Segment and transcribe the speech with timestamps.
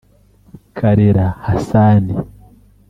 [0.77, 2.05] Karera Hassan